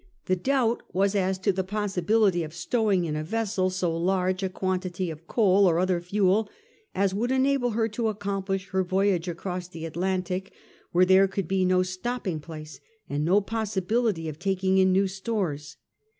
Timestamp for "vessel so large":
3.23-4.41